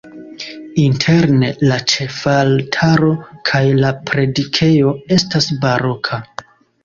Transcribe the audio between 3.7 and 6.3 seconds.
la predikejo estas baroka.